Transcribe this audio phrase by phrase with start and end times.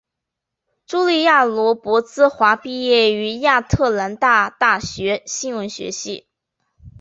[0.87, 2.23] 茱莉亚罗勃兹
[2.63, 6.27] 毕业于亚特兰大大学新闻学系。